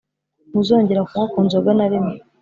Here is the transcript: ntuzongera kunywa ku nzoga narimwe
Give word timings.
ntuzongera 0.49 1.01
kunywa 1.09 1.25
ku 1.31 1.39
nzoga 1.45 1.69
narimwe 1.77 2.15